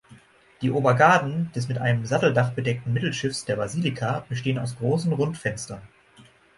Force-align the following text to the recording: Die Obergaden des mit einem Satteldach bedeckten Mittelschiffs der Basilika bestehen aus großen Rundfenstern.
Die 0.63 0.71
Obergaden 0.71 1.51
des 1.51 1.67
mit 1.67 1.77
einem 1.77 2.07
Satteldach 2.07 2.53
bedeckten 2.53 2.91
Mittelschiffs 2.91 3.45
der 3.45 3.55
Basilika 3.57 4.25
bestehen 4.29 4.57
aus 4.57 4.75
großen 4.79 5.13
Rundfenstern. 5.13 5.83